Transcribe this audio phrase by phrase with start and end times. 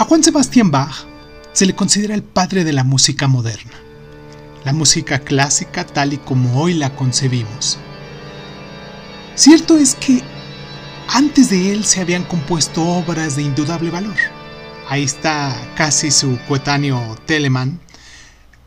[0.00, 1.04] A Juan Sebastián Bach
[1.52, 3.74] se le considera el padre de la música moderna,
[4.64, 7.78] la música clásica tal y como hoy la concebimos.
[9.34, 10.22] Cierto es que
[11.08, 14.16] antes de él se habían compuesto obras de indudable valor.
[14.88, 17.78] Ahí está casi su coetáneo Telemann,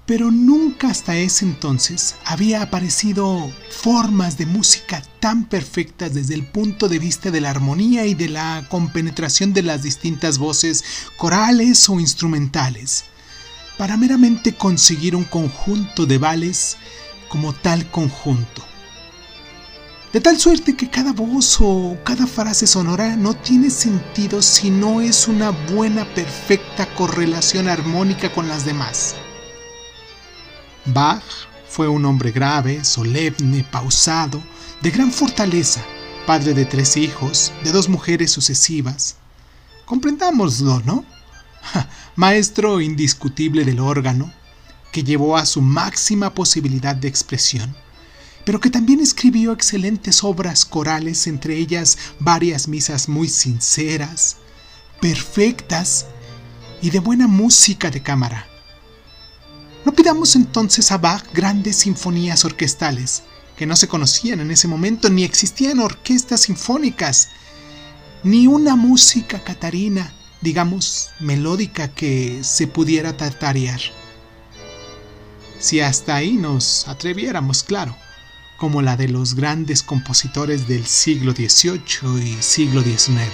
[0.06, 6.90] pero nunca hasta ese entonces había aparecido formas de música tan perfectas desde el punto
[6.90, 10.84] de vista de la armonía y de la compenetración de las distintas voces
[11.16, 13.06] corales o instrumentales,
[13.78, 16.78] para meramente conseguir un conjunto de vales
[17.30, 18.64] como tal conjunto.
[20.12, 25.02] De tal suerte que cada voz o cada frase sonora no tiene sentido si no
[25.02, 29.16] es una buena, perfecta correlación armónica con las demás.
[30.86, 31.24] Bach
[31.70, 34.44] fue un hombre grave, solemne, pausado,
[34.82, 35.82] de gran fortaleza,
[36.28, 39.16] padre de tres hijos, de dos mujeres sucesivas.
[39.86, 41.06] Comprendámoslo, ¿no?
[42.16, 44.32] maestro indiscutible del órgano,
[44.92, 47.74] que llevó a su máxima posibilidad de expresión,
[48.46, 54.36] pero que también escribió excelentes obras corales, entre ellas varias misas muy sinceras,
[55.00, 56.08] perfectas
[56.82, 58.53] y de buena música de cámara
[59.86, 63.24] no pidamos entonces a Bach grandes sinfonías orquestales,
[63.58, 67.30] que no se conocían en ese momento, ni existían orquestas sinfónicas,
[68.24, 73.82] ni una música catarina, digamos, melódica que se pudiera tatarear.
[75.60, 77.96] Si hasta ahí nos atreviéramos, claro,
[78.58, 83.30] como la de los grandes compositores del siglo XVIII y siglo XIX.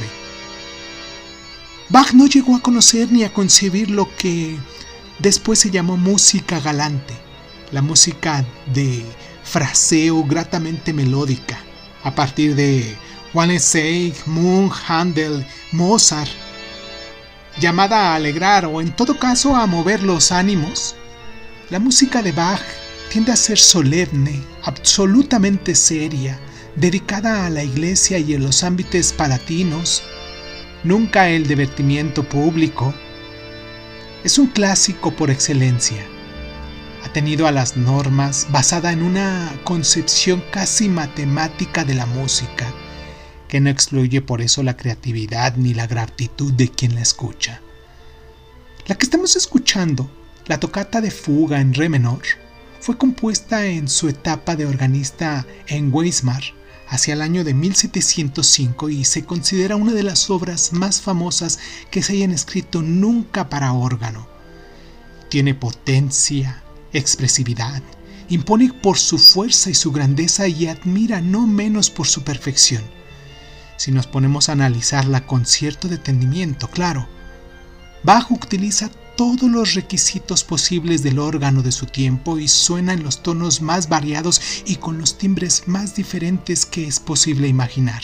[1.89, 4.57] Bach no llegó a conocer ni a concebir lo que
[5.19, 7.13] Después se llamó música galante,
[7.73, 9.03] la música de
[9.43, 11.59] fraseo gratamente melódica,
[12.03, 12.95] a partir de
[13.59, 16.31] Seig, Munch, Handel, Mozart,
[17.59, 20.95] llamada a alegrar o en todo caso a mover los ánimos.
[21.69, 22.63] La música de Bach
[23.11, 26.39] tiende a ser solemne, absolutamente seria,
[26.77, 30.01] dedicada a la iglesia y en los ámbitos palatinos,
[30.85, 32.93] nunca el divertimiento público,
[34.23, 36.03] es un clásico por excelencia.
[37.03, 42.67] Ha tenido a las normas basada en una concepción casi matemática de la música,
[43.47, 47.61] que no excluye por eso la creatividad ni la gratitud de quien la escucha.
[48.87, 50.09] La que estamos escuchando,
[50.47, 52.21] la tocata de fuga en re menor,
[52.81, 56.58] fue compuesta en su etapa de organista en Weimar
[56.89, 61.59] hacia el año de 1705 y se considera una de las obras más famosas
[61.91, 64.27] que se hayan escrito nunca para órgano.
[65.29, 67.83] Tiene potencia, expresividad,
[68.29, 72.83] impone por su fuerza y su grandeza y admira no menos por su perfección.
[73.77, 77.07] Si nos ponemos a analizarla con cierto detenimiento, claro,
[78.03, 78.89] Bach utiliza
[79.19, 83.89] todos los requisitos posibles del órgano de su tiempo y suena en los tonos más
[83.89, 88.01] variados y con los timbres más diferentes que es posible imaginar.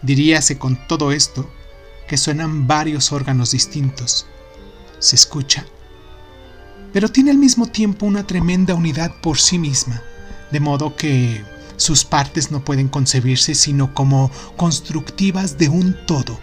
[0.00, 1.50] Diríase con todo esto
[2.08, 4.24] que suenan varios órganos distintos.
[5.00, 5.66] Se escucha.
[6.94, 10.02] Pero tiene al mismo tiempo una tremenda unidad por sí misma,
[10.50, 11.44] de modo que
[11.76, 16.40] sus partes no pueden concebirse sino como constructivas de un todo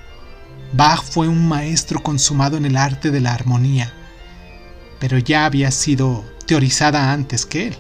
[0.74, 3.94] Bach fue un maestro consumado en el arte de la armonía,
[5.00, 7.78] pero ya había sido teorizada antes que él.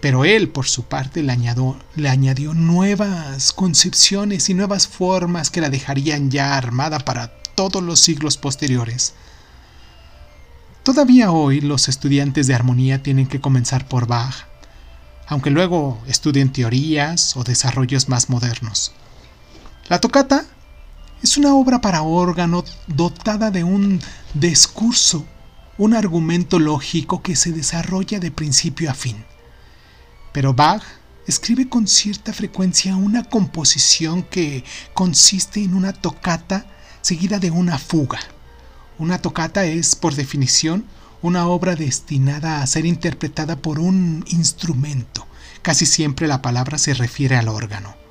[0.00, 6.30] Pero él, por su parte, le añadió, nuevas concepciones y nuevas formas que la dejarían
[6.30, 9.14] ya armada para todos los siglos posteriores.
[10.82, 14.46] Todavía hoy los estudiantes de armonía tienen que comenzar por Bach,
[15.28, 18.92] aunque luego estudien teorías o desarrollos más modernos.
[19.88, 20.46] La tocata
[21.22, 24.00] es una obra para órgano dotada de un
[24.34, 25.24] discurso,
[25.78, 29.24] un argumento lógico que se desarrolla de principio a fin.
[30.32, 30.82] Pero Bach
[31.28, 34.64] escribe con cierta frecuencia una composición que
[34.94, 36.66] consiste en una tocata
[37.02, 38.18] seguida de una fuga.
[38.98, 40.84] Una tocata es, por definición,
[41.22, 45.26] una obra destinada a ser interpretada por un instrumento.
[45.62, 48.01] Casi siempre la palabra se refiere al órgano.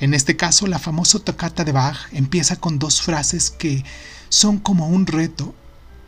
[0.00, 3.84] En este caso, la famosa tocata de Bach empieza con dos frases que
[4.30, 5.54] son como un reto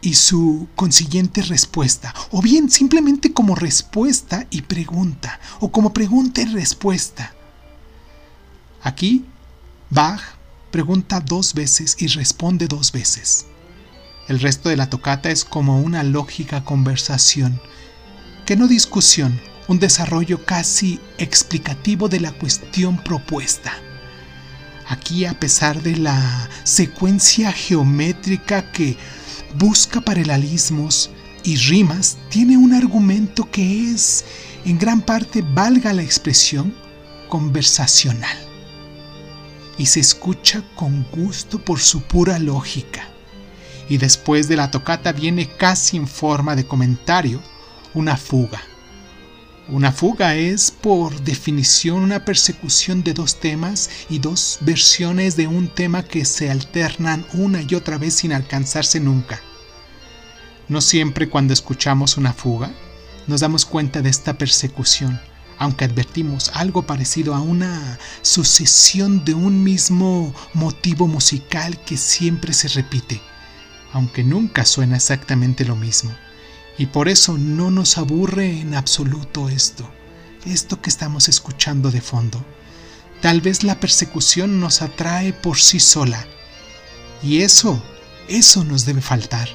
[0.00, 6.46] y su consiguiente respuesta, o bien simplemente como respuesta y pregunta, o como pregunta y
[6.46, 7.34] respuesta.
[8.82, 9.26] Aquí,
[9.90, 10.20] Bach
[10.70, 13.46] pregunta dos veces y responde dos veces.
[14.26, 17.60] El resto de la tocata es como una lógica conversación,
[18.46, 19.38] que no discusión,
[19.68, 23.72] un desarrollo casi explicativo de la cuestión propuesta.
[24.88, 28.96] Aquí, a pesar de la secuencia geométrica que
[29.54, 31.10] busca paralelismos
[31.44, 34.24] y rimas, tiene un argumento que es,
[34.64, 36.74] en gran parte, valga la expresión,
[37.28, 38.36] conversacional.
[39.78, 43.08] Y se escucha con gusto por su pura lógica.
[43.88, 47.40] Y después de la tocata viene casi en forma de comentario
[47.94, 48.60] una fuga.
[49.72, 55.66] Una fuga es, por definición, una persecución de dos temas y dos versiones de un
[55.68, 59.40] tema que se alternan una y otra vez sin alcanzarse nunca.
[60.68, 62.70] No siempre cuando escuchamos una fuga
[63.26, 65.18] nos damos cuenta de esta persecución,
[65.56, 72.68] aunque advertimos algo parecido a una sucesión de un mismo motivo musical que siempre se
[72.68, 73.22] repite,
[73.94, 76.14] aunque nunca suena exactamente lo mismo.
[76.78, 79.88] Y por eso no nos aburre en absoluto esto,
[80.46, 82.44] esto que estamos escuchando de fondo.
[83.20, 86.26] Tal vez la persecución nos atrae por sí sola.
[87.22, 87.82] Y eso,
[88.28, 89.48] eso nos debe faltar.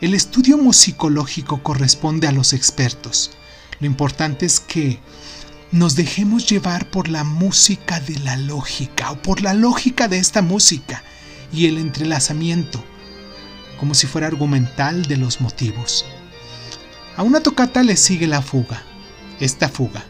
[0.00, 3.30] El estudio musicológico corresponde a los expertos.
[3.80, 5.00] Lo importante es que
[5.70, 10.42] nos dejemos llevar por la música de la lógica o por la lógica de esta
[10.42, 11.02] música
[11.52, 12.84] y el entrelazamiento
[13.82, 16.04] como si fuera argumental de los motivos.
[17.16, 18.80] A una tocata le sigue la fuga.
[19.40, 20.04] Esta fuga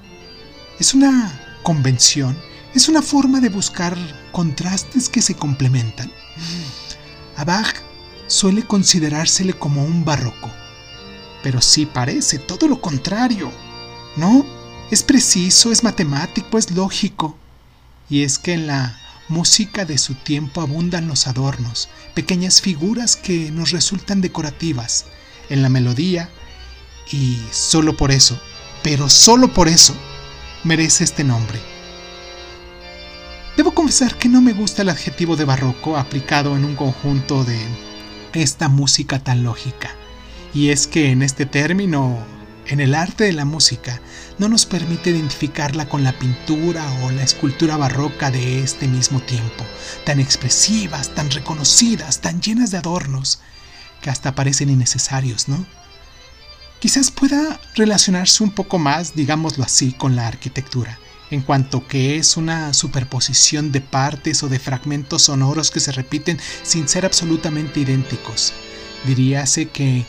[0.79, 2.37] es una convención,
[2.75, 3.97] es una forma de buscar
[4.31, 6.13] contrastes que se complementan.
[7.35, 7.75] A Bach
[8.27, 10.51] suele considerársele como un barroco,
[11.43, 13.51] pero sí parece todo lo contrario.
[14.17, 14.45] ¿No?
[14.91, 17.39] Es preciso, es matemático, es lógico.
[18.11, 18.99] Y es que en la
[19.29, 25.07] música de su tiempo abundan los adornos, pequeñas figuras que nos resultan decorativas
[25.49, 26.29] en la melodía
[27.11, 28.41] y solo por eso,
[28.83, 29.95] pero solo por eso,
[30.65, 31.61] merece este nombre.
[33.57, 37.59] Debo confesar que no me gusta el adjetivo de barroco aplicado en un conjunto de
[38.33, 39.91] esta música tan lógica,
[40.55, 42.19] y es que en este término
[42.67, 44.01] en el arte de la música
[44.39, 49.65] no nos permite identificarla con la pintura o la escultura barroca de este mismo tiempo,
[50.05, 53.41] tan expresivas, tan reconocidas, tan llenas de adornos,
[54.01, 55.65] que hasta parecen innecesarios, ¿no?
[56.79, 60.99] Quizás pueda relacionarse un poco más, digámoslo así, con la arquitectura,
[61.31, 66.41] en cuanto que es una superposición de partes o de fragmentos sonoros que se repiten
[66.65, 68.53] sin ser absolutamente idénticos.
[69.07, 70.05] Diríase que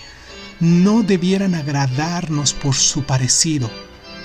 [0.59, 3.69] no debieran agradarnos por su parecido,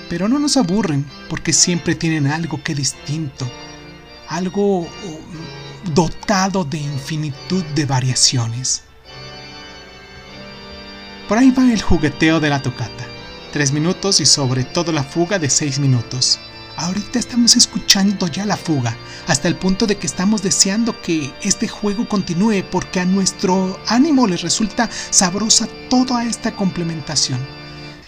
[0.09, 3.49] pero no nos aburren porque siempre tienen algo que distinto,
[4.27, 4.87] algo uh,
[5.93, 8.83] dotado de infinitud de variaciones.
[11.27, 13.05] Por ahí va el jugueteo de la tocata,
[13.53, 16.39] tres minutos y sobre todo la fuga de seis minutos.
[16.79, 18.95] Ahorita estamos escuchando ya la fuga,
[19.27, 24.27] hasta el punto de que estamos deseando que este juego continúe porque a nuestro ánimo
[24.27, 27.45] le resulta sabrosa toda esta complementación.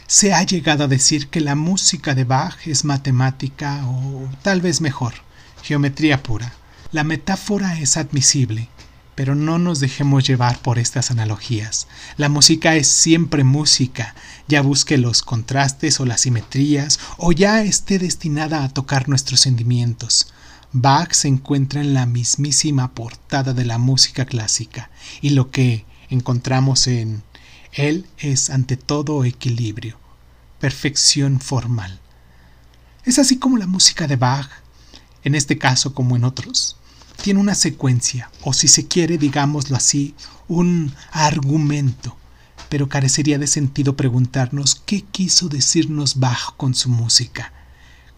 [0.08, 4.80] Se ha llegado a decir que la música de Bach es matemática o tal vez
[4.80, 5.16] mejor,
[5.64, 6.54] geometría pura.
[6.94, 8.70] La metáfora es admisible,
[9.16, 11.88] pero no nos dejemos llevar por estas analogías.
[12.18, 14.16] La música es siempre música,
[14.48, 20.34] ya busque los contrastes o las simetrías, o ya esté destinada a tocar nuestros sentimientos.
[20.74, 24.90] Bach se encuentra en la mismísima portada de la música clásica,
[25.22, 27.24] y lo que encontramos en
[27.74, 29.98] él es ante todo equilibrio,
[30.60, 32.00] perfección formal.
[33.04, 34.50] Es así como la música de Bach,
[35.24, 36.78] en este caso como en otros,
[37.22, 40.16] tiene una secuencia, o si se quiere, digámoslo así,
[40.48, 42.18] un argumento,
[42.70, 47.54] pero carecería de sentido preguntarnos qué quiso decirnos Bach con su música.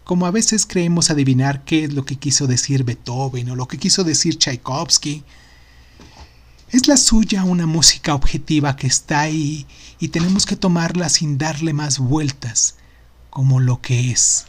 [0.04, 3.78] Como a veces creemos adivinar qué es lo que quiso decir Beethoven o lo que
[3.78, 5.24] quiso decir Tchaikovsky,
[6.70, 9.66] es la suya una música objetiva que está ahí
[10.00, 12.76] y tenemos que tomarla sin darle más vueltas,
[13.30, 14.46] como lo que es.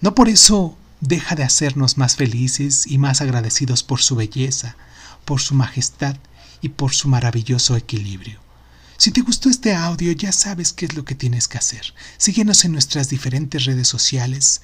[0.00, 4.76] No por eso deja de hacernos más felices y más agradecidos por su belleza,
[5.24, 6.16] por su majestad
[6.62, 8.40] y por su maravilloso equilibrio.
[8.96, 11.94] Si te gustó este audio ya sabes qué es lo que tienes que hacer.
[12.16, 14.62] Síguenos en nuestras diferentes redes sociales.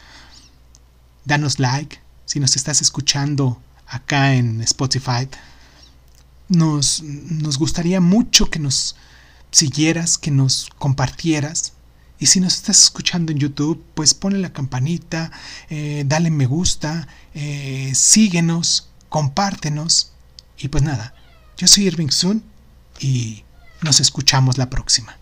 [1.27, 5.29] Danos like si nos estás escuchando acá en Spotify.
[6.49, 8.97] Nos, nos gustaría mucho que nos
[9.51, 11.75] siguieras, que nos compartieras
[12.21, 15.33] y si nos estás escuchando en YouTube, pues ponle la campanita,
[15.71, 20.12] eh, dale me gusta, eh, síguenos, compártenos.
[20.59, 21.15] Y pues nada,
[21.57, 22.45] yo soy Irving Sun
[23.00, 23.43] y
[23.81, 25.20] nos escuchamos la próxima.